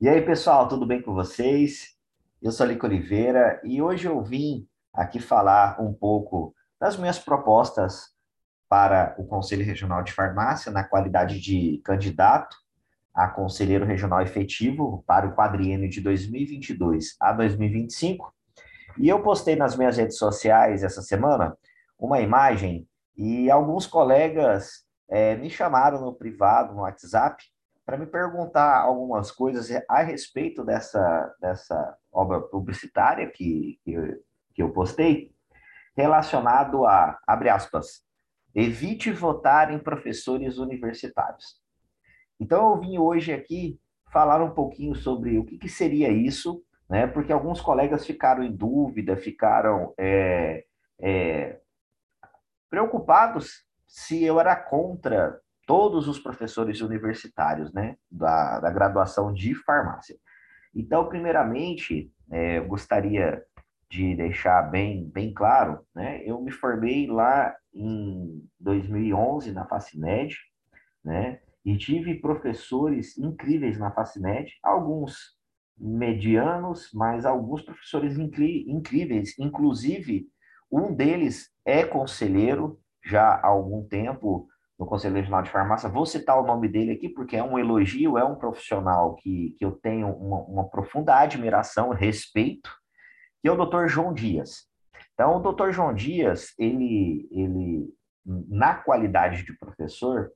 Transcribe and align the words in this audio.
E 0.00 0.08
aí, 0.08 0.22
pessoal, 0.22 0.66
tudo 0.66 0.86
bem 0.86 1.02
com 1.02 1.12
vocês? 1.12 1.94
Eu 2.40 2.50
sou 2.52 2.64
Lico 2.64 2.86
Oliveira 2.86 3.60
e 3.62 3.82
hoje 3.82 4.08
eu 4.08 4.22
vim 4.22 4.66
aqui 4.94 5.20
falar 5.20 5.78
um 5.78 5.92
pouco 5.92 6.54
das 6.80 6.96
minhas 6.96 7.18
propostas 7.18 8.06
para 8.66 9.14
o 9.18 9.26
Conselho 9.26 9.62
Regional 9.62 10.02
de 10.02 10.14
Farmácia 10.14 10.72
na 10.72 10.82
qualidade 10.82 11.38
de 11.38 11.82
candidato 11.84 12.56
a 13.12 13.28
conselheiro 13.28 13.84
regional 13.84 14.22
efetivo 14.22 15.04
para 15.06 15.28
o 15.28 15.34
quadriênio 15.34 15.90
de 15.90 16.00
2022 16.00 17.16
a 17.20 17.34
2025. 17.34 18.34
E 18.96 19.06
eu 19.06 19.22
postei 19.22 19.54
nas 19.54 19.76
minhas 19.76 19.98
redes 19.98 20.16
sociais 20.16 20.82
essa 20.82 21.02
semana 21.02 21.54
uma 21.98 22.20
imagem 22.20 22.88
e 23.14 23.50
alguns 23.50 23.86
colegas 23.86 24.82
é, 25.10 25.36
me 25.36 25.50
chamaram 25.50 26.00
no 26.00 26.14
privado, 26.14 26.72
no 26.72 26.80
WhatsApp, 26.80 27.44
para 27.84 27.96
me 27.96 28.06
perguntar 28.06 28.80
algumas 28.80 29.30
coisas 29.30 29.68
a 29.88 30.02
respeito 30.02 30.64
dessa, 30.64 31.34
dessa 31.40 31.96
obra 32.12 32.40
publicitária 32.40 33.30
que, 33.30 33.78
que, 33.82 33.92
eu, 33.92 34.24
que 34.54 34.62
eu 34.62 34.70
postei, 34.72 35.34
relacionado 35.96 36.86
a, 36.86 37.18
abre 37.26 37.48
aspas, 37.48 38.02
evite 38.54 39.12
votar 39.12 39.72
em 39.72 39.78
professores 39.78 40.58
universitários. 40.58 41.60
Então, 42.38 42.70
eu 42.70 42.80
vim 42.80 42.98
hoje 42.98 43.32
aqui 43.32 43.78
falar 44.12 44.42
um 44.42 44.54
pouquinho 44.54 44.94
sobre 44.94 45.38
o 45.38 45.44
que, 45.44 45.58
que 45.58 45.68
seria 45.68 46.10
isso, 46.10 46.64
né? 46.88 47.06
porque 47.06 47.32
alguns 47.32 47.60
colegas 47.60 48.06
ficaram 48.06 48.42
em 48.42 48.52
dúvida, 48.52 49.16
ficaram 49.16 49.94
é, 49.98 50.64
é, 50.98 51.60
preocupados 52.68 53.64
se 53.86 54.22
eu 54.24 54.40
era 54.40 54.56
contra 54.56 55.40
todos 55.70 56.08
os 56.08 56.18
professores 56.18 56.80
universitários, 56.80 57.72
né, 57.72 57.94
da, 58.10 58.58
da 58.58 58.70
graduação 58.72 59.32
de 59.32 59.54
farmácia. 59.54 60.16
Então, 60.74 61.08
primeiramente, 61.08 62.12
é, 62.28 62.58
eu 62.58 62.66
gostaria 62.66 63.40
de 63.88 64.16
deixar 64.16 64.62
bem, 64.62 65.08
bem 65.08 65.32
claro, 65.32 65.86
né, 65.94 66.24
eu 66.24 66.42
me 66.42 66.50
formei 66.50 67.06
lá 67.06 67.54
em 67.72 68.44
2011 68.58 69.52
na 69.52 69.64
Facimed, 69.64 70.36
né, 71.04 71.38
e 71.64 71.76
tive 71.76 72.16
professores 72.16 73.16
incríveis 73.16 73.78
na 73.78 73.92
Facimed, 73.92 74.52
alguns 74.64 75.38
medianos, 75.78 76.90
mas 76.92 77.24
alguns 77.24 77.62
professores 77.62 78.18
incríveis, 78.18 79.38
inclusive 79.38 80.26
um 80.68 80.92
deles 80.92 81.48
é 81.64 81.84
conselheiro 81.84 82.80
já 83.04 83.34
há 83.34 83.46
algum 83.46 83.86
tempo, 83.86 84.49
no 84.80 84.86
Conselho 84.86 85.16
Regional 85.16 85.42
de 85.42 85.50
Farmácia. 85.50 85.90
Vou 85.90 86.06
citar 86.06 86.40
o 86.40 86.46
nome 86.46 86.66
dele 86.66 86.92
aqui 86.92 87.10
porque 87.10 87.36
é 87.36 87.42
um 87.42 87.58
elogio, 87.58 88.16
é 88.16 88.24
um 88.24 88.34
profissional 88.34 89.14
que, 89.14 89.54
que 89.58 89.64
eu 89.64 89.72
tenho 89.72 90.08
uma, 90.08 90.38
uma 90.38 90.68
profunda 90.70 91.14
admiração, 91.18 91.90
respeito, 91.90 92.74
que 93.42 93.48
é 93.48 93.52
o 93.52 93.66
Dr. 93.66 93.86
João 93.88 94.14
Dias. 94.14 94.66
Então, 95.12 95.36
o 95.36 95.52
Dr. 95.52 95.70
João 95.70 95.92
Dias, 95.92 96.54
ele, 96.58 97.28
ele 97.30 97.94
na 98.24 98.74
qualidade 98.74 99.44
de 99.44 99.52
professor, 99.52 100.32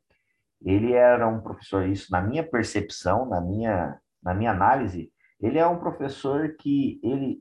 ele 0.63 0.93
era 0.93 1.27
um 1.27 1.41
professor, 1.41 1.89
isso 1.89 2.13
na 2.13 2.21
minha 2.21 2.45
percepção, 2.47 3.25
na 3.27 3.41
minha, 3.41 3.99
na 4.23 4.35
minha 4.35 4.51
análise, 4.51 5.11
ele 5.41 5.59
é 5.59 5.67
um 5.67 5.79
professor 5.79 6.55
que 6.61 7.01
ele 7.03 7.41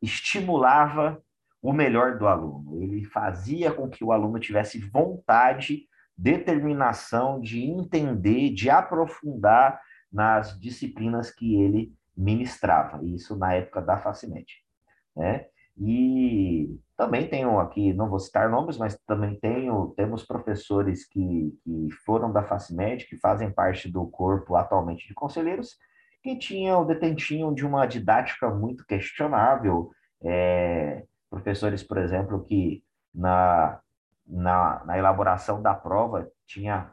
estimulava 0.00 1.20
o 1.60 1.72
melhor 1.72 2.18
do 2.18 2.28
aluno. 2.28 2.80
Ele 2.80 3.04
fazia 3.04 3.72
com 3.72 3.88
que 3.88 4.04
o 4.04 4.12
aluno 4.12 4.38
tivesse 4.38 4.78
vontade 4.78 5.88
determinação 6.16 7.40
de 7.40 7.64
entender, 7.64 8.50
de 8.50 8.70
aprofundar 8.70 9.80
nas 10.10 10.58
disciplinas 10.58 11.30
que 11.30 11.60
ele 11.60 11.92
ministrava, 12.16 13.04
isso 13.04 13.36
na 13.36 13.52
época 13.54 13.82
da 13.82 13.98
Facimed, 13.98 14.46
né? 15.14 15.46
E 15.78 16.74
também 16.96 17.28
tenho 17.28 17.60
aqui, 17.60 17.92
não 17.92 18.08
vou 18.08 18.18
citar 18.18 18.48
nomes, 18.48 18.78
mas 18.78 18.98
também 19.06 19.38
tenho, 19.38 19.92
temos 19.94 20.24
professores 20.24 21.06
que, 21.06 21.52
que 21.62 21.90
foram 22.06 22.32
da 22.32 22.42
Facimed, 22.42 23.06
que 23.06 23.18
fazem 23.18 23.50
parte 23.50 23.90
do 23.90 24.06
corpo 24.06 24.56
atualmente 24.56 25.06
de 25.06 25.12
conselheiros, 25.12 25.76
que 26.22 26.38
tinham, 26.38 26.86
detentinham 26.86 27.52
de 27.52 27.66
uma 27.66 27.84
didática 27.84 28.48
muito 28.48 28.86
questionável, 28.86 29.90
é, 30.24 31.04
professores, 31.28 31.82
por 31.82 31.98
exemplo, 31.98 32.42
que 32.42 32.82
na 33.14 33.78
na, 34.26 34.84
na 34.84 34.98
elaboração 34.98 35.62
da 35.62 35.74
prova 35.74 36.28
tinha 36.46 36.90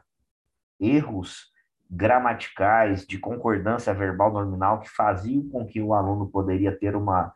erros 0.80 1.52
gramaticais, 1.90 3.06
de 3.06 3.18
concordância 3.18 3.92
verbal 3.94 4.32
nominal, 4.32 4.80
que 4.80 4.88
faziam 4.88 5.48
com 5.48 5.66
que 5.66 5.80
o 5.80 5.94
aluno 5.94 6.28
poderia 6.28 6.76
ter 6.76 6.96
uma 6.96 7.32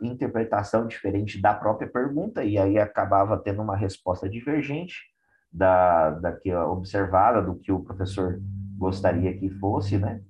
interpretação 0.00 0.86
diferente 0.86 1.40
da 1.40 1.54
própria 1.54 1.88
pergunta, 1.88 2.44
e 2.44 2.58
aí 2.58 2.78
acabava 2.78 3.36
tendo 3.36 3.62
uma 3.62 3.76
resposta 3.76 4.28
divergente 4.28 5.02
da, 5.50 6.10
da 6.10 6.32
que 6.32 6.54
observada, 6.54 7.42
do 7.42 7.54
que 7.56 7.72
o 7.72 7.80
professor 7.80 8.40
gostaria 8.76 9.36
que 9.36 9.50
fosse, 9.50 9.98
né? 9.98 10.20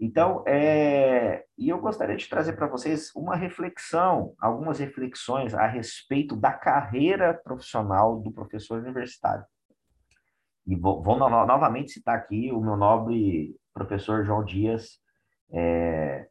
Então, 0.00 0.42
é, 0.46 1.44
e 1.58 1.68
eu 1.68 1.78
gostaria 1.78 2.16
de 2.16 2.26
trazer 2.26 2.54
para 2.54 2.66
vocês 2.66 3.14
uma 3.14 3.36
reflexão, 3.36 4.34
algumas 4.40 4.78
reflexões 4.78 5.52
a 5.52 5.66
respeito 5.66 6.34
da 6.34 6.54
carreira 6.54 7.34
profissional 7.34 8.18
do 8.18 8.32
professor 8.32 8.80
universitário. 8.80 9.44
E 10.66 10.74
vou, 10.74 11.02
vou 11.02 11.18
no, 11.18 11.28
novamente 11.28 11.92
citar 11.92 12.16
aqui 12.16 12.50
o 12.50 12.62
meu 12.62 12.78
nobre 12.78 13.54
professor 13.74 14.24
João 14.24 14.42
Dias, 14.42 14.98
é, 15.52 16.26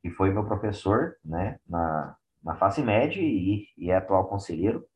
que 0.00 0.10
foi 0.10 0.30
meu 0.30 0.44
professor 0.44 1.16
né, 1.24 1.58
na, 1.68 2.16
na 2.44 2.54
FACIMED 2.54 3.20
e, 3.20 3.66
e 3.76 3.90
é 3.90 3.96
atual 3.96 4.28
conselheiro, 4.28 4.86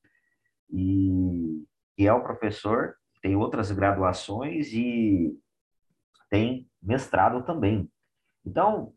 e, 0.71 1.65
e 1.99 2.06
é 2.06 2.12
o 2.12 2.22
professor, 2.22 2.94
tem 3.21 3.34
outras 3.34 3.72
graduações 3.72 4.72
e 4.72 5.37
tem 6.31 6.69
mestrado 6.82 7.44
também. 7.44 7.91
Então, 8.44 8.92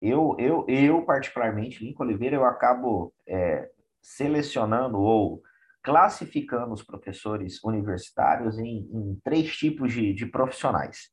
eu, 0.00 0.36
eu, 0.38 0.66
eu 0.68 1.02
particularmente, 1.02 1.84
Lincoln 1.84 2.04
Oliveira, 2.04 2.36
eu 2.36 2.44
acabo 2.44 3.14
é, 3.26 3.70
selecionando 4.02 4.98
ou 4.98 5.42
classificando 5.82 6.72
os 6.72 6.82
professores 6.82 7.62
universitários 7.62 8.58
em, 8.58 8.88
em 8.92 9.20
três 9.22 9.56
tipos 9.56 9.92
de, 9.92 10.12
de 10.12 10.26
profissionais. 10.26 11.10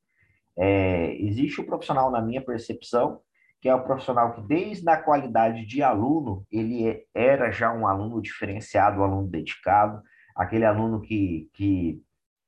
É, 0.57 1.15
existe 1.21 1.61
o 1.61 1.65
profissional, 1.65 2.11
na 2.11 2.21
minha 2.21 2.43
percepção, 2.43 3.21
que 3.61 3.69
é 3.69 3.75
o 3.75 3.83
profissional 3.83 4.33
que, 4.33 4.41
desde 4.41 4.89
a 4.89 5.01
qualidade 5.01 5.65
de 5.65 5.83
aluno, 5.83 6.45
ele 6.51 6.87
é, 6.87 7.03
era 7.13 7.51
já 7.51 7.71
um 7.71 7.87
aluno 7.87 8.21
diferenciado, 8.21 8.99
um 8.99 9.03
aluno 9.03 9.27
dedicado, 9.27 10.01
aquele 10.35 10.65
aluno 10.65 10.99
que, 11.01 11.49
que, 11.53 12.01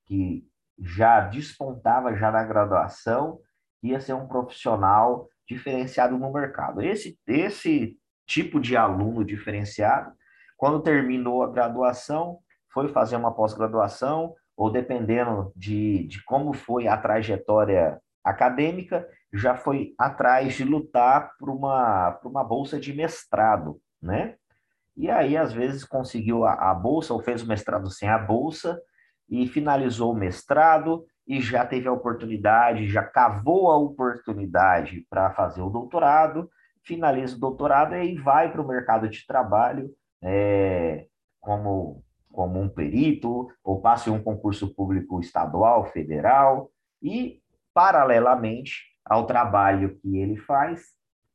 que 0.06 0.48
já 0.80 1.22
despontava 1.22 2.16
já 2.16 2.32
na 2.32 2.44
graduação, 2.44 3.40
ia 3.82 4.00
ser 4.00 4.14
um 4.14 4.28
profissional 4.28 5.28
diferenciado 5.48 6.18
no 6.18 6.32
mercado. 6.32 6.82
Esse, 6.82 7.18
esse 7.28 7.98
tipo 8.26 8.60
de 8.60 8.76
aluno 8.78 9.26
diferenciado, 9.26 10.12
quando 10.58 10.82
terminou 10.82 11.44
a 11.44 11.52
graduação, 11.52 12.40
foi 12.74 12.88
fazer 12.90 13.16
uma 13.16 13.34
pós-graduação, 13.34 14.34
ou 14.56 14.72
dependendo 14.72 15.52
de, 15.56 16.08
de 16.08 16.24
como 16.24 16.54
foi 16.54 16.88
a 16.88 16.98
trajetória 16.98 18.00
acadêmica, 18.24 19.08
já 19.34 19.56
foi 19.56 19.94
atrás 19.98 20.54
de 20.54 20.64
lutar 20.64 21.32
por 21.38 21.50
uma, 21.50 22.12
por 22.14 22.30
uma 22.30 22.44
bolsa 22.44 22.80
de 22.80 22.94
mestrado, 22.94 23.80
né? 24.02 24.36
E 24.96 25.10
aí, 25.10 25.36
às 25.36 25.52
vezes, 25.52 25.84
conseguiu 25.84 26.46
a, 26.46 26.72
a 26.72 26.74
bolsa, 26.74 27.14
ou 27.14 27.20
fez 27.20 27.42
o 27.42 27.48
mestrado 27.48 27.90
sem 27.90 28.08
a 28.08 28.18
bolsa, 28.18 28.80
e 29.34 29.48
finalizou 29.48 30.12
o 30.12 30.16
mestrado 30.16 31.08
e 31.28 31.42
já 31.42 31.66
teve 31.66 31.88
a 31.88 31.92
oportunidade, 31.92 32.88
já 32.88 33.02
cavou 33.02 33.72
a 33.72 33.78
oportunidade 33.78 35.08
para 35.10 35.32
fazer 35.32 35.64
o 35.64 35.72
doutorado, 35.72 36.48
finaliza 36.84 37.36
o 37.36 37.40
doutorado 37.40 37.96
e 37.96 38.16
vai 38.16 38.52
para 38.52 38.62
o 38.62 38.68
mercado 38.68 39.10
de 39.10 39.26
trabalho 39.26 39.90
é, 40.22 41.08
como, 41.42 42.04
como 42.32 42.62
um 42.62 42.70
perito, 42.70 43.48
ou 43.64 43.82
passe 43.82 44.08
um 44.08 44.22
concurso 44.22 44.72
público 44.76 45.20
estadual, 45.20 45.86
federal, 45.88 46.70
e, 47.02 47.40
paralelamente 47.74 48.84
ao 49.04 49.26
trabalho 49.26 49.98
que 49.98 50.16
ele 50.16 50.38
faz, 50.38 50.84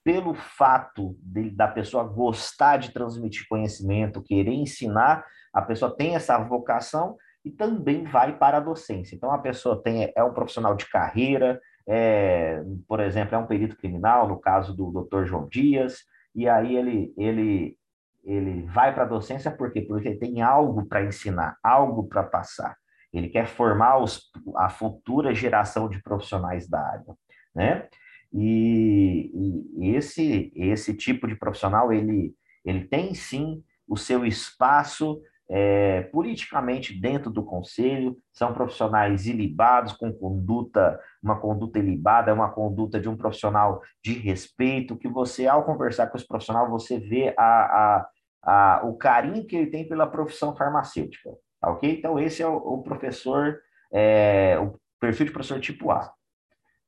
pelo 0.04 0.34
fato 0.34 1.16
de, 1.20 1.50
da 1.50 1.66
pessoa 1.66 2.04
gostar 2.04 2.76
de 2.76 2.92
transmitir 2.92 3.44
conhecimento, 3.48 4.22
querer 4.22 4.52
ensinar, 4.52 5.26
a 5.52 5.60
pessoa 5.60 5.94
tem 5.94 6.14
essa 6.14 6.38
vocação, 6.38 7.16
e 7.48 7.52
também 7.52 8.04
vai 8.04 8.36
para 8.36 8.58
a 8.58 8.60
docência. 8.60 9.16
Então, 9.16 9.30
a 9.30 9.38
pessoa 9.38 9.82
tem, 9.82 10.12
é 10.14 10.22
um 10.22 10.34
profissional 10.34 10.76
de 10.76 10.86
carreira, 10.86 11.58
é, 11.88 12.62
por 12.86 13.00
exemplo, 13.00 13.34
é 13.34 13.38
um 13.38 13.46
perito 13.46 13.76
criminal, 13.76 14.28
no 14.28 14.38
caso 14.38 14.76
do 14.76 14.92
Dr. 14.92 15.24
João 15.24 15.48
Dias, 15.48 16.00
e 16.34 16.46
aí 16.46 16.76
ele, 16.76 17.14
ele, 17.16 17.76
ele 18.22 18.62
vai 18.66 18.94
para 18.94 19.04
a 19.04 19.08
docência 19.08 19.50
por 19.50 19.72
quê? 19.72 19.80
Porque 19.80 20.14
tem 20.16 20.42
algo 20.42 20.84
para 20.84 21.02
ensinar, 21.02 21.56
algo 21.62 22.06
para 22.06 22.22
passar. 22.22 22.76
Ele 23.10 23.30
quer 23.30 23.46
formar 23.46 23.96
os, 23.96 24.30
a 24.56 24.68
futura 24.68 25.34
geração 25.34 25.88
de 25.88 26.02
profissionais 26.02 26.68
da 26.68 26.78
área, 26.78 27.14
né? 27.54 27.88
E, 28.30 29.32
e, 29.78 29.96
esse, 29.96 30.52
esse 30.54 30.94
tipo 30.94 31.26
de 31.26 31.34
profissional, 31.34 31.90
ele, 31.90 32.34
ele 32.62 32.84
tem 32.84 33.14
sim 33.14 33.64
o 33.88 33.96
seu 33.96 34.26
espaço 34.26 35.22
é, 35.50 36.02
politicamente 36.02 36.98
dentro 36.98 37.30
do 37.30 37.42
conselho, 37.42 38.16
são 38.32 38.52
profissionais 38.52 39.26
ilibados, 39.26 39.94
com 39.94 40.12
conduta, 40.12 41.00
uma 41.22 41.40
conduta 41.40 41.78
ilibada, 41.78 42.34
uma 42.34 42.50
conduta 42.50 43.00
de 43.00 43.08
um 43.08 43.16
profissional 43.16 43.80
de 44.04 44.12
respeito, 44.12 44.96
que 44.96 45.08
você, 45.08 45.46
ao 45.46 45.64
conversar 45.64 46.08
com 46.08 46.16
esse 46.16 46.26
profissional, 46.26 46.68
você 46.68 46.98
vê 46.98 47.34
a, 47.38 47.42
a, 47.42 48.08
a, 48.42 48.86
o 48.86 48.96
carinho 48.96 49.46
que 49.46 49.56
ele 49.56 49.70
tem 49.70 49.88
pela 49.88 50.06
profissão 50.06 50.54
farmacêutica, 50.54 51.30
tá 51.60 51.70
ok? 51.70 51.90
Então, 51.98 52.18
esse 52.18 52.42
é 52.42 52.46
o, 52.46 52.56
o 52.56 52.82
professor, 52.82 53.58
é, 53.92 54.58
o 54.58 54.78
perfil 55.00 55.26
de 55.26 55.32
professor 55.32 55.60
tipo 55.60 55.90
A. 55.90 56.12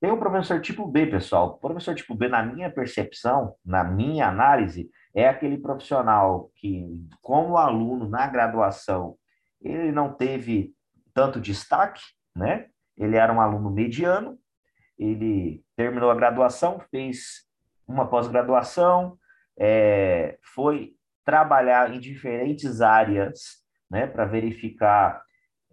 Tem 0.01 0.11
o 0.11 0.19
professor 0.19 0.61
tipo 0.61 0.87
B, 0.87 1.07
pessoal. 1.07 1.49
O 1.49 1.59
professor 1.59 1.95
tipo 1.95 2.15
B, 2.15 2.27
na 2.27 2.43
minha 2.43 2.71
percepção, 2.71 3.55
na 3.65 3.85
minha 3.85 4.29
análise, 4.29 4.89
é 5.15 5.29
aquele 5.29 5.59
profissional 5.59 6.51
que, 6.57 6.87
como 7.21 7.57
aluno 7.57 8.09
na 8.09 8.27
graduação, 8.27 9.17
ele 9.61 9.93
não 9.93 10.13
teve 10.13 10.73
tanto 11.13 11.41
destaque, 11.41 12.03
né? 12.35 12.69
Ele 12.97 13.17
era 13.17 13.33
um 13.33 13.41
aluno 13.41 13.71
mediano, 13.71 14.39
ele 14.99 15.65
terminou 15.77 16.11
a 16.11 16.15
graduação, 16.15 16.81
fez 16.91 17.47
uma 17.87 18.07
pós-graduação, 18.07 19.19
é, 19.59 20.39
foi 20.55 20.95
trabalhar 21.25 21.93
em 21.95 21.99
diferentes 21.99 22.81
áreas, 22.81 23.61
né, 23.91 24.07
para 24.07 24.25
verificar 24.25 25.23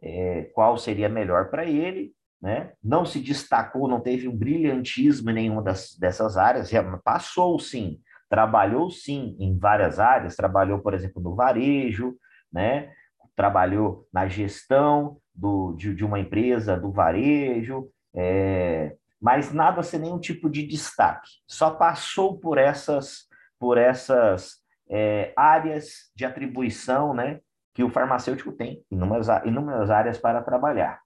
é, 0.02 0.44
qual 0.54 0.78
seria 0.78 1.08
melhor 1.08 1.50
para 1.50 1.66
ele, 1.66 2.14
né? 2.42 2.74
Não 2.84 3.06
se 3.06 3.20
destacou, 3.20 3.88
não 3.88 4.00
teve 4.00 4.28
um 4.28 4.36
brilhantismo 4.36 5.30
em 5.30 5.34
nenhuma 5.34 5.62
das, 5.62 5.96
dessas 6.00 6.38
áreas, 6.38 6.72
passou 7.04 7.60
sim 7.60 8.00
trabalhou 8.30 8.90
sim 8.90 9.36
em 9.40 9.58
várias 9.58 10.00
áreas, 10.00 10.36
trabalhou, 10.36 10.80
por 10.80 10.94
exemplo, 10.94 11.22
no 11.22 11.36
varejo, 11.36 12.16
né? 12.52 12.92
trabalhou 13.38 14.08
na 14.12 14.28
gestão 14.28 15.18
do, 15.34 15.74
de, 15.74 15.94
de 15.94 16.04
uma 16.04 16.20
empresa 16.20 16.76
do 16.76 16.92
varejo, 16.92 17.88
é, 18.16 18.96
mas 19.22 19.54
nada 19.54 19.84
sem 19.84 20.00
nenhum 20.00 20.20
tipo 20.20 20.50
de 20.50 20.66
destaque. 20.66 21.30
Só 21.48 21.70
passou 21.70 22.40
por 22.40 22.58
essas, 22.58 23.28
por 23.60 23.78
essas 23.78 24.56
é, 24.90 25.34
áreas 25.38 26.12
de 26.16 26.26
atribuição 26.26 27.14
né, 27.14 27.40
que 27.76 27.84
o 27.84 27.92
farmacêutico 27.92 28.52
tem, 28.52 28.84
inúmeras, 28.90 29.28
inúmeras 29.46 29.92
áreas 29.92 30.18
para 30.18 30.42
trabalhar. 30.42 31.00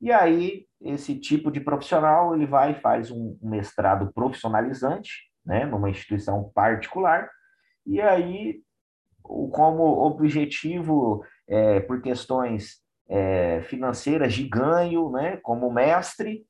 E 0.00 0.10
aí, 0.10 0.66
esse 0.80 1.14
tipo 1.20 1.52
de 1.52 1.60
profissional, 1.60 2.34
ele 2.34 2.46
vai 2.46 2.72
e 2.72 2.80
faz 2.80 3.12
um 3.12 3.38
mestrado 3.40 4.10
profissionalizante, 4.12 5.29
né, 5.50 5.66
numa 5.66 5.90
instituição 5.90 6.48
particular, 6.54 7.28
e 7.84 8.00
aí, 8.00 8.62
como 9.22 9.82
objetivo, 9.82 11.24
é, 11.48 11.80
por 11.80 12.00
questões 12.00 12.76
é, 13.08 13.60
financeiras 13.62 14.32
de 14.32 14.44
ganho, 14.46 15.10
né, 15.10 15.38
como 15.38 15.72
mestre, 15.72 16.46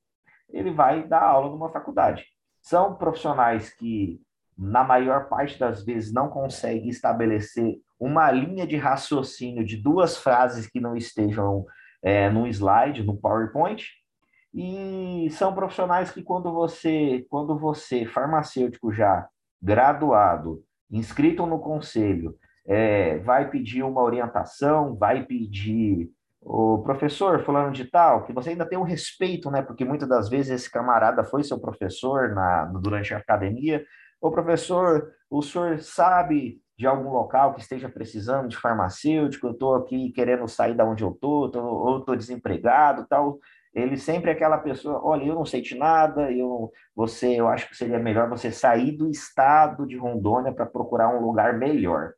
ele 0.50 0.70
vai 0.70 1.08
dar 1.08 1.22
aula 1.22 1.48
numa 1.48 1.72
faculdade. 1.72 2.26
São 2.60 2.94
profissionais 2.94 3.72
que, 3.72 4.20
na 4.58 4.84
maior 4.84 5.30
parte 5.30 5.58
das 5.58 5.82
vezes, 5.82 6.12
não 6.12 6.28
conseguem 6.28 6.90
estabelecer 6.90 7.78
uma 7.98 8.30
linha 8.30 8.66
de 8.66 8.76
raciocínio 8.76 9.64
de 9.64 9.78
duas 9.78 10.18
frases 10.18 10.66
que 10.66 10.78
não 10.78 10.94
estejam 10.94 11.64
é, 12.02 12.28
no 12.28 12.46
slide, 12.46 13.02
no 13.02 13.16
PowerPoint, 13.16 13.82
e 14.52 15.28
são 15.30 15.54
profissionais 15.54 16.10
que 16.10 16.22
quando 16.22 16.52
você, 16.52 17.24
quando 17.28 17.58
você, 17.58 18.04
farmacêutico 18.04 18.92
já 18.92 19.28
graduado, 19.62 20.62
inscrito 20.90 21.46
no 21.46 21.60
conselho, 21.60 22.34
é, 22.66 23.18
vai 23.18 23.48
pedir 23.48 23.82
uma 23.82 24.02
orientação, 24.02 24.96
vai 24.96 25.24
pedir 25.24 26.10
o 26.40 26.78
professor 26.78 27.44
fulano 27.44 27.70
de 27.70 27.84
tal, 27.84 28.24
que 28.24 28.32
você 28.32 28.50
ainda 28.50 28.66
tem 28.66 28.78
um 28.78 28.82
respeito, 28.82 29.50
né? 29.50 29.62
Porque 29.62 29.84
muitas 29.84 30.08
das 30.08 30.28
vezes 30.28 30.50
esse 30.50 30.70
camarada 30.70 31.22
foi 31.22 31.44
seu 31.44 31.60
professor 31.60 32.30
na, 32.34 32.64
durante 32.64 33.14
a 33.14 33.18
academia. 33.18 33.84
O 34.20 34.30
professor, 34.30 35.12
o 35.28 35.42
senhor 35.42 35.78
sabe 35.80 36.60
de 36.76 36.86
algum 36.86 37.10
local 37.10 37.52
que 37.54 37.60
esteja 37.60 37.90
precisando 37.90 38.48
de 38.48 38.56
farmacêutico, 38.56 39.48
eu 39.48 39.52
estou 39.52 39.74
aqui 39.74 40.10
querendo 40.12 40.48
sair 40.48 40.74
da 40.74 40.84
onde 40.84 41.04
eu 41.04 41.10
estou, 41.10 41.54
ou 41.54 41.98
estou 41.98 42.16
desempregado, 42.16 43.06
tal 43.06 43.38
ele 43.74 43.96
sempre 43.96 44.30
é 44.30 44.34
aquela 44.34 44.58
pessoa, 44.58 45.00
olha, 45.04 45.24
eu 45.24 45.34
não 45.34 45.44
sei 45.44 45.60
de 45.60 45.76
nada, 45.76 46.30
eu, 46.32 46.70
você, 46.94 47.40
eu 47.40 47.48
acho 47.48 47.68
que 47.68 47.76
seria 47.76 47.98
melhor 47.98 48.28
você 48.28 48.50
sair 48.50 48.92
do 48.92 49.08
estado 49.08 49.86
de 49.86 49.96
Rondônia 49.96 50.52
para 50.52 50.66
procurar 50.66 51.08
um 51.08 51.24
lugar 51.24 51.56
melhor. 51.56 52.12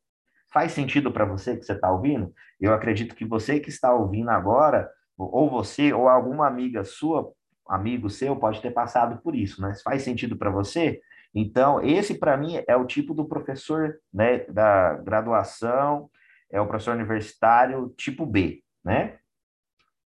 Faz 0.53 0.73
sentido 0.73 1.13
para 1.13 1.25
você 1.25 1.57
que 1.57 1.65
você 1.65 1.73
está 1.73 1.91
ouvindo? 1.91 2.33
Eu 2.61 2.73
acredito 2.73 3.15
que 3.15 3.25
você 3.25 3.61
que 3.61 3.69
está 3.69 3.95
ouvindo 3.95 4.31
agora, 4.31 4.89
ou 5.17 5.51
você, 5.51 5.93
ou 5.93 6.09
alguma 6.09 6.47
amiga 6.47 6.85
sua, 6.85 7.33
amigo 7.69 8.09
seu, 8.09 8.37
pode 8.37 8.61
ter 8.61 8.71
passado 8.71 9.21
por 9.23 9.35
isso, 9.35 9.61
né? 9.63 9.73
Faz 9.85 10.03
sentido 10.03 10.37
para 10.37 10.51
você? 10.51 11.01
Então, 11.35 11.83
esse 11.83 12.19
para 12.19 12.37
mim 12.37 12.63
é 12.67 12.77
o 12.77 12.87
tipo 12.87 13.15
do 13.15 13.25
professor 13.27 13.99
né, 14.13 14.41
da 14.49 14.95
graduação, 14.97 16.11
é 16.51 16.61
o 16.61 16.67
professor 16.67 16.95
universitário 16.95 17.89
tipo 17.97 18.27
B, 18.27 18.63
né? 18.85 19.19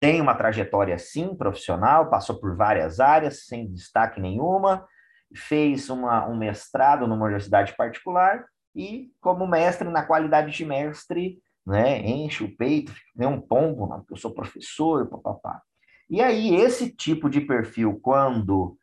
Tem 0.04 0.20
uma 0.20 0.34
trajetória, 0.34 0.98
sim, 0.98 1.34
profissional, 1.34 2.10
passou 2.10 2.38
por 2.38 2.54
várias 2.54 3.00
áreas, 3.00 3.46
sem 3.46 3.72
destaque 3.72 4.20
nenhuma, 4.20 4.86
fez 5.34 5.88
uma, 5.88 6.28
um 6.28 6.36
mestrado 6.36 7.06
numa 7.06 7.24
universidade 7.24 7.74
particular 7.74 8.44
e, 8.76 9.10
como 9.18 9.46
mestre, 9.46 9.88
na 9.88 10.04
qualidade 10.04 10.52
de 10.52 10.62
mestre, 10.62 11.38
né, 11.66 12.00
enche 12.00 12.44
o 12.44 12.54
peito, 12.54 12.92
vê 13.16 13.24
um 13.24 13.40
pombo, 13.40 13.86
não, 13.86 14.00
porque 14.00 14.12
eu 14.12 14.18
sou 14.18 14.34
professor, 14.34 15.08
papapá. 15.08 15.62
E 16.10 16.20
aí, 16.20 16.54
esse 16.54 16.94
tipo 16.94 17.30
de 17.30 17.40
perfil, 17.40 17.98
quando 18.02 18.76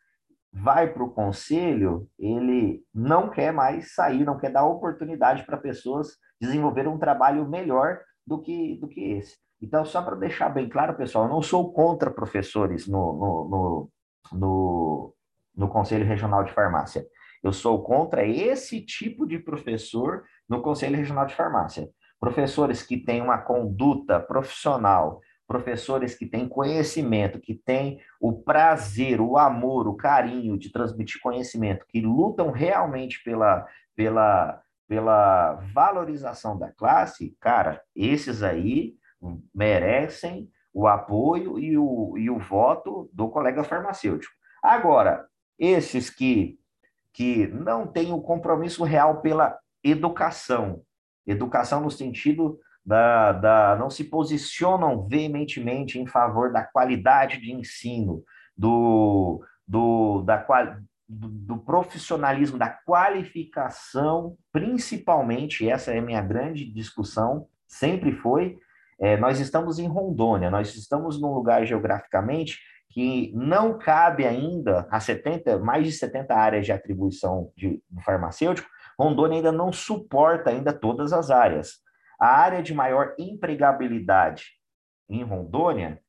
vai 0.51 0.91
para 0.91 1.03
o 1.03 1.11
conselho, 1.11 2.09
ele 2.17 2.83
não 2.91 3.29
quer 3.29 3.53
mais 3.53 3.93
sair, 3.93 4.25
não 4.25 4.39
quer 4.39 4.49
dar 4.49 4.65
oportunidade 4.65 5.45
para 5.45 5.55
pessoas 5.55 6.17
desenvolverem 6.41 6.91
um 6.91 6.97
trabalho 6.97 7.47
melhor 7.47 7.99
do 8.25 8.41
que, 8.41 8.75
do 8.77 8.87
que 8.87 9.01
esse. 9.01 9.37
Então, 9.61 9.85
só 9.85 10.01
para 10.01 10.15
deixar 10.15 10.49
bem 10.49 10.67
claro, 10.67 10.95
pessoal, 10.95 11.25
eu 11.25 11.29
não 11.29 11.41
sou 11.41 11.71
contra 11.71 12.09
professores 12.09 12.87
no, 12.87 13.13
no, 13.13 13.49
no, 13.49 13.91
no, 14.33 15.13
no 15.55 15.67
Conselho 15.69 16.05
Regional 16.05 16.43
de 16.43 16.51
Farmácia. 16.51 17.05
Eu 17.43 17.53
sou 17.53 17.83
contra 17.83 18.25
esse 18.25 18.81
tipo 18.81 19.27
de 19.27 19.37
professor 19.37 20.23
no 20.49 20.61
Conselho 20.61 20.97
Regional 20.97 21.27
de 21.27 21.35
Farmácia. 21.35 21.87
Professores 22.19 22.81
que 22.81 22.97
têm 22.97 23.21
uma 23.21 23.37
conduta 23.37 24.19
profissional, 24.19 25.21
professores 25.47 26.15
que 26.15 26.25
têm 26.25 26.47
conhecimento, 26.47 27.39
que 27.39 27.53
têm 27.53 27.99
o 28.19 28.41
prazer, 28.41 29.19
o 29.19 29.37
amor, 29.37 29.87
o 29.87 29.95
carinho 29.95 30.57
de 30.57 30.71
transmitir 30.71 31.19
conhecimento, 31.21 31.85
que 31.87 32.01
lutam 32.01 32.51
realmente 32.51 33.23
pela, 33.23 33.67
pela, 33.95 34.61
pela 34.87 35.55
valorização 35.73 36.57
da 36.57 36.71
classe, 36.71 37.35
cara, 37.39 37.81
esses 37.95 38.41
aí 38.43 38.95
merecem 39.53 40.49
o 40.73 40.87
apoio 40.87 41.59
e 41.59 41.77
o, 41.77 42.17
e 42.17 42.29
o 42.29 42.39
voto 42.39 43.09
do 43.13 43.29
colega 43.29 43.63
farmacêutico. 43.63 44.33
Agora, 44.63 45.25
esses 45.59 46.09
que, 46.09 46.57
que 47.13 47.47
não 47.47 47.85
têm 47.87 48.13
o 48.13 48.21
compromisso 48.21 48.83
real 48.83 49.21
pela 49.21 49.57
educação, 49.83 50.81
educação 51.25 51.81
no 51.81 51.91
sentido 51.91 52.59
da, 52.85 53.31
da 53.31 53.75
não 53.75 53.89
se 53.89 54.03
posicionam 54.05 55.07
veementemente 55.07 55.99
em 55.99 56.07
favor 56.07 56.51
da 56.51 56.63
qualidade 56.63 57.39
de 57.39 57.51
ensino, 57.51 58.23
do, 58.57 59.43
do, 59.67 60.21
da, 60.23 60.37
do, 61.07 61.27
do 61.27 61.57
profissionalismo, 61.57 62.57
da 62.57 62.69
qualificação, 62.69 64.37
principalmente, 64.51 65.69
essa 65.69 65.91
é 65.91 65.99
a 65.99 66.01
minha 66.01 66.21
grande 66.21 66.65
discussão, 66.71 67.47
sempre 67.67 68.11
foi, 68.11 68.57
é, 69.01 69.17
nós 69.17 69.39
estamos 69.39 69.79
em 69.79 69.87
Rondônia, 69.87 70.51
nós 70.51 70.75
estamos 70.75 71.19
num 71.19 71.33
lugar 71.33 71.65
geograficamente 71.65 72.59
que 72.91 73.31
não 73.33 73.77
cabe 73.77 74.25
ainda 74.25 74.87
a 74.91 74.99
70, 74.99 75.59
mais 75.59 75.85
de 75.85 75.91
70 75.91 76.35
áreas 76.35 76.65
de 76.65 76.71
atribuição 76.71 77.51
de, 77.57 77.81
de 77.89 78.03
farmacêutico, 78.03 78.69
Rondônia 78.99 79.37
ainda 79.37 79.51
não 79.51 79.71
suporta 79.73 80.51
ainda 80.51 80.71
todas 80.71 81.11
as 81.13 81.31
áreas. 81.31 81.79
A 82.19 82.27
área 82.27 82.61
de 82.61 82.73
maior 82.73 83.15
empregabilidade 83.17 84.51
em 85.09 85.23
Rondônia 85.23 85.99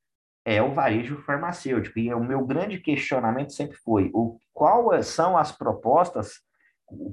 é 0.44 0.60
o 0.60 0.74
varejo 0.74 1.22
farmacêutico. 1.22 1.98
E 1.98 2.12
o 2.12 2.22
meu 2.22 2.44
grande 2.44 2.78
questionamento 2.78 3.52
sempre 3.52 3.76
foi: 3.78 4.10
o, 4.12 4.38
quais 4.52 5.06
são 5.06 5.38
as 5.38 5.52
propostas 5.52 6.42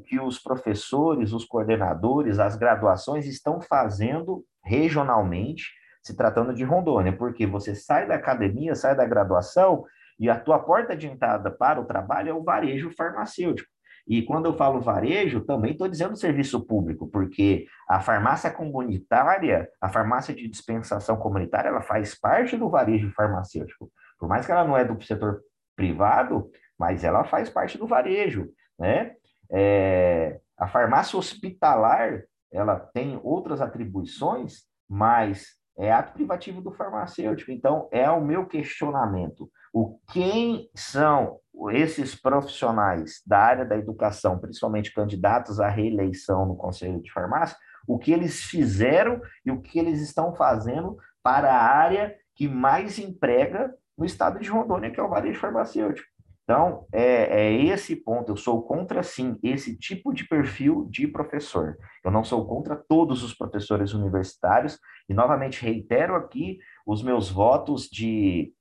que 0.05 0.19
os 0.19 0.39
professores, 0.39 1.31
os 1.31 1.45
coordenadores, 1.45 2.39
as 2.39 2.55
graduações 2.55 3.25
estão 3.25 3.61
fazendo 3.61 4.43
regionalmente, 4.63 5.71
se 6.03 6.15
tratando 6.15 6.53
de 6.53 6.63
Rondônia, 6.63 7.15
porque 7.15 7.45
você 7.45 7.75
sai 7.75 8.07
da 8.07 8.15
academia, 8.15 8.75
sai 8.75 8.95
da 8.95 9.05
graduação 9.05 9.83
E 10.19 10.29
a 10.29 10.38
tua 10.38 10.59
porta 10.59 10.97
de 10.97 11.07
entrada 11.07 11.49
para 11.49 11.79
o 11.79 11.85
trabalho 11.85 12.29
é 12.29 12.33
o 12.33 12.43
varejo 12.43 12.91
farmacêutico. 12.91 13.69
E 14.05 14.23
quando 14.23 14.47
eu 14.47 14.53
falo 14.53 14.81
varejo, 14.81 15.41
também 15.41 15.73
estou 15.73 15.88
dizendo 15.88 16.15
serviço 16.17 16.65
público, 16.65 17.07
porque 17.07 17.67
a 17.88 17.99
farmácia 17.99 18.49
comunitária, 18.49 19.69
a 19.79 19.88
farmácia 19.88 20.33
de 20.33 20.47
dispensação 20.49 21.15
comunitária, 21.15 21.69
ela 21.69 21.81
faz 21.81 22.19
parte 22.19 22.57
do 22.57 22.69
varejo 22.69 23.11
farmacêutico. 23.11 23.89
Por 24.19 24.27
mais 24.27 24.45
que 24.45 24.51
ela 24.51 24.65
não 24.65 24.75
é 24.75 24.83
do 24.83 25.01
setor 25.03 25.41
privado, 25.75 26.49
mas 26.77 27.03
ela 27.03 27.23
faz 27.23 27.49
parte 27.49 27.77
do 27.77 27.88
varejo, 27.88 28.49
né? 28.79 29.15
É, 29.51 30.39
a 30.57 30.67
farmácia 30.67 31.17
hospitalar, 31.17 32.23
ela 32.51 32.79
tem 32.79 33.19
outras 33.23 33.61
atribuições, 33.61 34.63
mas 34.87 35.59
é 35.77 35.91
ato 35.91 36.13
privativo 36.13 36.61
do 36.61 36.71
farmacêutico. 36.71 37.51
Então, 37.51 37.87
é 37.91 38.09
o 38.11 38.21
meu 38.21 38.45
questionamento. 38.45 39.49
O 39.73 39.99
quem 40.11 40.69
são 40.75 41.39
esses 41.71 42.15
profissionais 42.15 43.21
da 43.25 43.39
área 43.39 43.65
da 43.65 43.77
educação, 43.77 44.39
principalmente 44.39 44.93
candidatos 44.93 45.59
à 45.59 45.69
reeleição 45.69 46.45
no 46.45 46.55
Conselho 46.55 47.01
de 47.01 47.11
Farmácia, 47.11 47.57
o 47.87 47.97
que 47.97 48.11
eles 48.11 48.43
fizeram 48.43 49.21
e 49.45 49.51
o 49.51 49.61
que 49.61 49.79
eles 49.79 50.01
estão 50.01 50.35
fazendo 50.35 50.97
para 51.23 51.53
a 51.53 51.63
área 51.63 52.15
que 52.35 52.47
mais 52.47 52.99
emprega 52.99 53.73
no 53.97 54.05
estado 54.05 54.39
de 54.39 54.49
Rondônia, 54.49 54.91
que 54.91 54.99
é 54.99 55.03
o 55.03 55.09
varejo 55.09 55.39
farmacêutico. 55.39 56.07
Então, 56.49 56.87
é, 56.91 57.43
é, 57.43 57.63
esse 57.65 57.95
ponto. 57.95 58.31
Eu 58.31 58.35
sou 58.35 58.63
contra, 58.63 59.03
sim, 59.03 59.37
esse 59.43 59.77
tipo 59.77 60.11
de 60.11 60.27
perfil 60.27 60.87
de 60.89 61.07
professor. 61.07 61.77
Eu 62.03 62.09
não 62.09 62.23
sou 62.23 62.43
contra 62.47 62.75
todos 62.75 63.21
os 63.21 63.35
professores 63.35 63.93
universitários. 63.93 64.79
E, 65.07 65.13
novamente, 65.13 65.63
reitero 65.63 66.15
aqui 66.15 66.57
os 66.87 67.03
meus 67.03 67.29
votos 67.29 67.83
de 67.83 68.51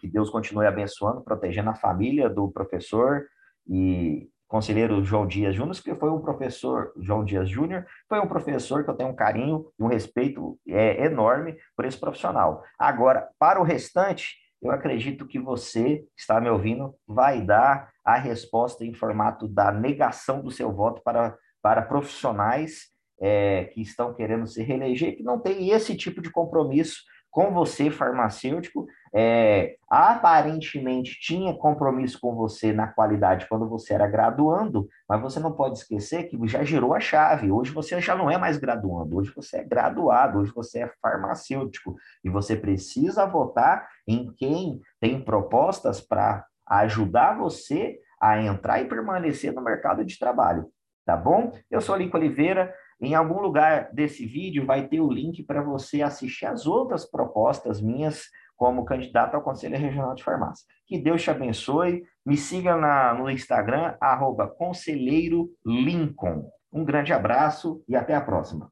que 0.00 0.08
Deus 0.08 0.28
continue 0.28 0.66
abençoando, 0.66 1.22
protegendo 1.22 1.70
a 1.70 1.74
família 1.74 2.28
do 2.28 2.50
professor 2.50 3.24
e 3.64 4.28
conselheiro 4.48 5.04
João 5.04 5.24
Dias 5.24 5.54
Júnior, 5.54 5.76
que 5.80 5.94
foi 5.94 6.10
um 6.10 6.20
professor, 6.20 6.92
João 6.98 7.24
Dias 7.24 7.48
Júnior, 7.48 7.86
foi 8.08 8.18
um 8.18 8.26
professor 8.26 8.82
que 8.82 8.90
eu 8.90 8.96
tenho 8.96 9.10
um 9.10 9.14
carinho 9.14 9.66
e 9.78 9.84
um 9.84 9.86
respeito 9.86 10.58
é, 10.66 11.04
enorme 11.04 11.56
por 11.76 11.84
esse 11.84 11.96
profissional. 11.96 12.64
Agora, 12.76 13.28
para 13.38 13.60
o 13.60 13.62
restante, 13.62 14.34
eu 14.62 14.70
acredito 14.70 15.26
que 15.26 15.38
você, 15.38 16.04
está 16.16 16.40
me 16.40 16.50
ouvindo, 16.50 16.94
vai 17.06 17.40
dar 17.40 17.90
a 18.04 18.16
resposta 18.16 18.84
em 18.84 18.92
formato 18.92 19.48
da 19.48 19.72
negação 19.72 20.42
do 20.42 20.50
seu 20.50 20.72
voto 20.72 21.02
para, 21.02 21.36
para 21.62 21.82
profissionais 21.82 22.90
é, 23.20 23.64
que 23.64 23.80
estão 23.80 24.14
querendo 24.14 24.46
se 24.46 24.62
reeleger, 24.62 25.16
que 25.16 25.22
não 25.22 25.38
tem 25.38 25.70
esse 25.70 25.96
tipo 25.96 26.20
de 26.20 26.30
compromisso 26.30 27.02
com 27.30 27.52
você, 27.52 27.90
farmacêutico, 27.90 28.86
é, 29.12 29.76
aparentemente 29.88 31.18
tinha 31.20 31.52
compromisso 31.54 32.18
com 32.20 32.34
você 32.34 32.72
na 32.72 32.86
qualidade 32.86 33.46
quando 33.48 33.68
você 33.68 33.94
era 33.94 34.06
graduando, 34.06 34.88
mas 35.08 35.20
você 35.20 35.40
não 35.40 35.52
pode 35.52 35.78
esquecer 35.78 36.24
que 36.24 36.38
já 36.46 36.62
girou 36.62 36.94
a 36.94 37.00
chave. 37.00 37.50
Hoje 37.50 37.72
você 37.72 38.00
já 38.00 38.14
não 38.14 38.30
é 38.30 38.38
mais 38.38 38.56
graduando, 38.56 39.16
hoje 39.16 39.32
você 39.34 39.58
é 39.58 39.64
graduado, 39.64 40.38
hoje 40.38 40.52
você 40.54 40.80
é 40.80 40.92
farmacêutico 41.02 41.96
e 42.22 42.30
você 42.30 42.56
precisa 42.56 43.26
votar 43.26 43.88
em 44.06 44.32
quem 44.36 44.80
tem 45.00 45.20
propostas 45.20 46.00
para 46.00 46.44
ajudar 46.66 47.36
você 47.36 47.98
a 48.20 48.40
entrar 48.40 48.80
e 48.80 48.84
permanecer 48.84 49.52
no 49.52 49.62
mercado 49.62 50.04
de 50.04 50.18
trabalho. 50.18 50.70
Tá 51.04 51.16
bom? 51.16 51.52
Eu 51.68 51.80
sou 51.80 51.96
Lincoln 51.96 52.18
Oliveira. 52.18 52.72
Em 53.00 53.14
algum 53.14 53.40
lugar 53.40 53.90
desse 53.92 54.26
vídeo 54.26 54.66
vai 54.66 54.86
ter 54.86 55.00
o 55.00 55.10
link 55.10 55.42
para 55.42 55.62
você 55.62 56.02
assistir 56.02 56.44
as 56.44 56.66
outras 56.66 57.04
propostas 57.04 57.80
minhas 57.80 58.26
como 58.60 58.84
candidato 58.84 59.34
ao 59.34 59.42
Conselho 59.42 59.78
Regional 59.78 60.14
de 60.14 60.22
Farmácia. 60.22 60.66
Que 60.86 60.98
Deus 60.98 61.22
te 61.22 61.30
abençoe. 61.30 62.02
Me 62.26 62.36
siga 62.36 62.76
na, 62.76 63.14
no 63.14 63.30
Instagram, 63.30 63.96
arroba 63.98 64.46
Conselheiro 64.46 65.48
Lincoln. 65.64 66.46
Um 66.70 66.84
grande 66.84 67.10
abraço 67.10 67.82
e 67.88 67.96
até 67.96 68.14
a 68.14 68.20
próxima. 68.20 68.70